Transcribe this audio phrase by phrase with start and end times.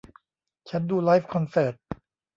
[0.69, 1.73] ฉันดูไลฟ์คอนเสิร์ต